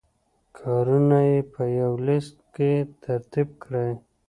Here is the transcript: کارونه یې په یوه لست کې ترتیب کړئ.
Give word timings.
کارونه 0.59 1.19
یې 1.29 1.39
په 1.53 1.63
یوه 1.79 1.99
لست 2.07 2.35
کې 2.55 2.71
ترتیب 3.03 3.47
کړئ. 3.63 3.91